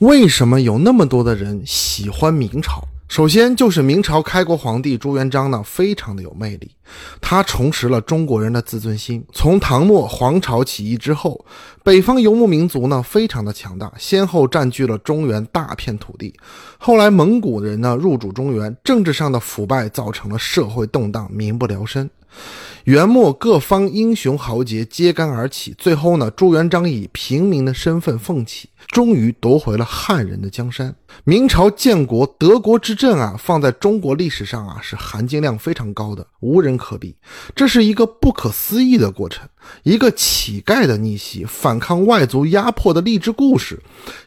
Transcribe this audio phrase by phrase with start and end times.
[0.00, 2.82] 为什么有那么多的人喜欢明朝？
[3.06, 6.70] 首先就是明朝开国皇帝朱元璋呢，非常的有魅力，
[7.20, 9.22] 他重拾了中国人的自尊心。
[9.30, 11.44] 从唐末黄巢起义之后，
[11.84, 16.34] 北方游牧民族呢非常的强大，先后占据了中原大片土地。
[16.78, 22.08] 后来蒙古人呢入主中原，政治上的腐败造成了社会动荡，民不聊生。
[22.84, 30.94] 元末各方英雄豪杰揭竿而起，最后呢，朱元璋以平民的身份奋起，终于夺回了汉人的江山。
[31.24, 37.14] 明朝建国，德国之政啊，放在中国历史上啊，是含金量非常高的，无人可比。
[37.54, 39.46] 这是一个不可思议的过程，
[39.82, 43.78] 一个乞丐的逆袭，反抗外族压迫的励志故事。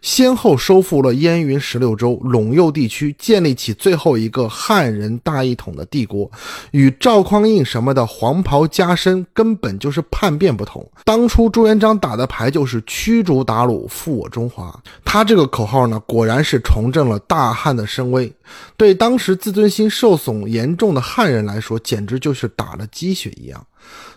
[0.02, 6.30] 先后收复了燕云十六州、陇右地区，建立起最后一个汉人大一统的帝国，
[6.72, 8.44] 与赵匡胤什么的黄。
[8.44, 10.86] 袍加身根本就是叛变不同。
[11.06, 14.78] 当初朱元璋打的牌就是驱逐鞑虏，复我中华。
[15.06, 18.30] 他这个口号呢，果然是重振了大汉的声威。
[18.76, 23.66] 对当时自尊心受损严重的汉人来说，简直就是打了鸡血一样。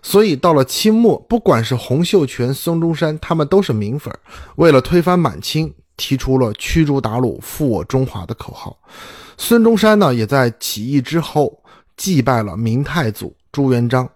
[0.03, 4.13] 所以到了清末，不管是洪秀全、孙中山，他们都是明粉。
[4.57, 8.77] 为了推翻满清，提出了驱逐鞑虏，复我中华的口号。
[9.37, 11.63] 孙中山呢，也在起义之后
[11.97, 14.07] 祭拜了明太祖朱元璋。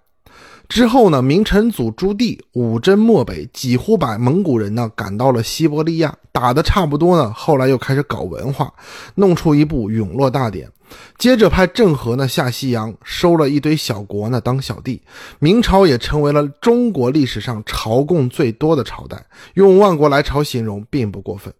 [0.69, 7.33] 之后呢，明成祖朱棣五征漠北，几乎把蒙古人呢赶到了西伯利亚，打得差不多呢。
[7.33, 8.71] 后来又开始搞文化，
[9.15, 10.69] 弄出一部《永乐大典》，
[11.17, 15.01] 接着派郑和呢下西洋，收了一堆小国呢当小弟。
[15.39, 19.25] 明朝也成为了中国历史上朝贡最多的朝代，
[19.55, 21.51] 用万国来朝形容并不过分。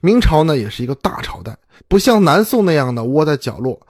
[0.00, 3.80] 明朝呢也是一个大朝代，不像南宋那样的窝在角落。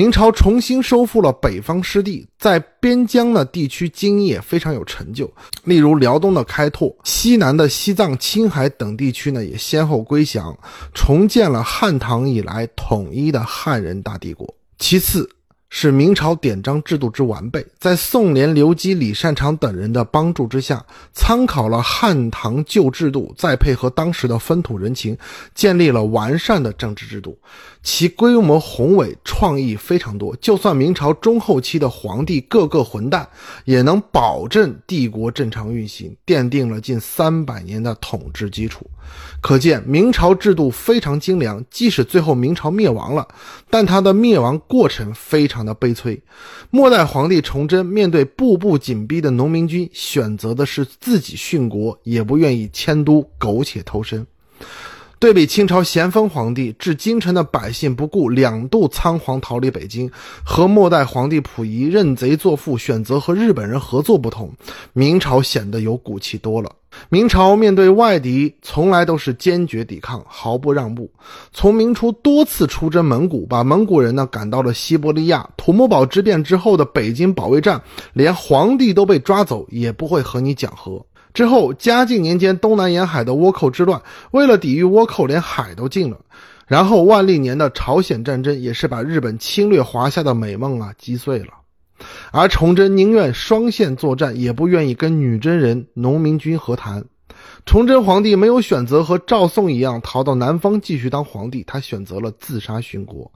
[0.00, 5.30] 明朝重新收复了北方失地，在边疆的地区经营也非常有成就，
[5.64, 10.58] 例如辽东的开拓，西南的西藏、青海等地区呢也先后归降，
[10.94, 14.48] 重建了汉唐以来统一的汉人大帝国。
[14.78, 15.28] 其次。
[15.72, 25.16] 是明朝典章制度之完备，在宋濂、刘基、李善长等人的帮助之下，参考了汉唐旧制度，再配合当时的风土人情，
[25.54, 27.38] 建立了完善的政治制度。
[27.82, 30.36] 其规模宏伟，创意非常多。
[30.36, 33.26] 就算明朝中后期的皇帝个个混蛋，
[33.64, 38.84] 也能保证帝国正常运行，奠定了近三百年的统治基础。
[39.40, 43.26] 可见明朝制度非常精良，即使最后明朝灭亡了，
[43.70, 46.18] 但它的灭亡过程非常常的悲催。
[46.70, 54.26] 末代皇帝崇祯面对步步紧逼的农民军，选择的是自己殉国，也不愿意迁都，苟且偷生。
[55.20, 60.10] 对比清朝咸丰皇帝置京城的百姓不顾，两度仓皇逃离北京，
[60.42, 64.50] 和末代皇帝溥仪认贼作父，选择和日本人合作不同，
[64.94, 66.72] 明朝显得有骨气多了。
[67.10, 71.10] 明朝面对外敌，从来都是坚决抵抗，毫不让步。
[71.52, 75.46] 从明初多次出征蒙古，把蒙古人呢赶到了西伯利亚。
[75.54, 77.78] 土木堡之变之后的北京保卫战，
[78.14, 81.04] 连皇帝都被抓走，也不会和你讲和。
[81.32, 84.02] 之后，嘉靖年间东南沿海的倭寇之乱，
[84.32, 86.18] 为了抵御倭寇，连海都禁了。
[86.66, 91.54] 然后万历年的朝鲜战争，也是把日本侵略华夏的美梦啊击碎了。
[92.32, 97.04] 而崇祯宁愿双线作战，也不愿意跟女真人、农民军和谈。
[97.66, 103.30] 崇祯皇帝没有选择和赵宋一样逃到南方继续当皇帝，他选择了自杀殉国。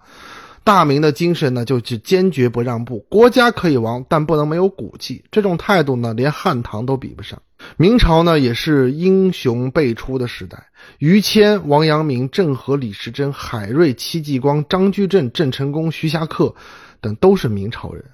[0.63, 5.23] 大明的精神呢，就是坚决不让步，国家可以亡，但不能没有骨气。
[5.31, 7.41] 这种态度呢，连汉唐都比不上。
[7.77, 10.67] 明朝呢，也是英雄辈出的时代，
[10.99, 16.55] 于谦、王阳明、郑和、李时珍、海瑞、戚继光、张居正、郑成功、徐霞客
[17.01, 18.05] 等都是明朝人。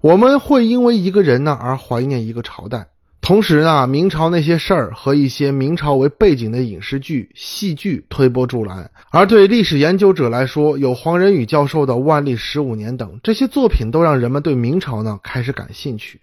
[0.00, 2.88] 我们会因为一个人呢而怀念一个朝代。
[3.20, 16.20] 同时呢，明朝那些事儿和一些明朝为背景的影视剧、戏剧推波助澜，而对历史研究者来说，有黄仁宇教授的《万历十五年》等这些作品，都让人们对明朝呢开始感兴趣。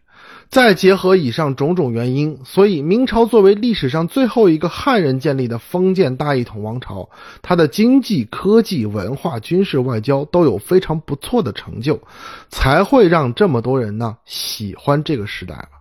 [0.49, 7.09] 再结合以上种种原因，所以明朝作为历史上最后一个汉人建立的封建大一统王朝，
[7.41, 12.01] 它的经济、科技、文化、军事、外交都有非常不错的成就，
[12.49, 15.80] 才会让这么多人呢喜欢这个时代了。